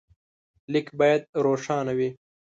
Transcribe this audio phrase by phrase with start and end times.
[0.71, 2.09] لیک باید روښانه وي.